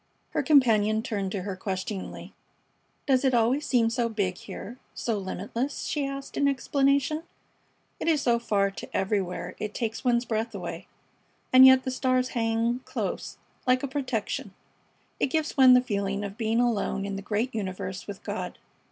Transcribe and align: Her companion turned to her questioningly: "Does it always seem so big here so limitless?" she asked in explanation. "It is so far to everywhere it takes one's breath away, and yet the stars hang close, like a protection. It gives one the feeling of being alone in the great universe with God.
Her 0.31 0.41
companion 0.41 1.03
turned 1.03 1.31
to 1.33 1.43
her 1.43 1.55
questioningly: 1.55 2.33
"Does 3.05 3.23
it 3.23 3.35
always 3.35 3.67
seem 3.67 3.91
so 3.91 4.09
big 4.09 4.35
here 4.37 4.79
so 4.95 5.19
limitless?" 5.19 5.83
she 5.83 6.07
asked 6.07 6.35
in 6.37 6.47
explanation. 6.47 7.21
"It 7.99 8.07
is 8.07 8.23
so 8.23 8.39
far 8.39 8.71
to 8.71 8.97
everywhere 8.97 9.53
it 9.59 9.75
takes 9.75 10.03
one's 10.03 10.25
breath 10.25 10.55
away, 10.55 10.87
and 11.53 11.67
yet 11.67 11.83
the 11.83 11.91
stars 11.91 12.29
hang 12.29 12.79
close, 12.83 13.37
like 13.67 13.83
a 13.83 13.87
protection. 13.87 14.55
It 15.19 15.27
gives 15.27 15.55
one 15.55 15.75
the 15.75 15.81
feeling 15.81 16.23
of 16.23 16.35
being 16.35 16.59
alone 16.59 17.05
in 17.05 17.15
the 17.15 17.21
great 17.21 17.53
universe 17.53 18.07
with 18.07 18.23
God. 18.23 18.57